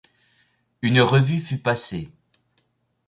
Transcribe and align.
Une 0.81 0.99
revue 0.99 1.39
fut 1.39 1.59
passée. 1.59 2.09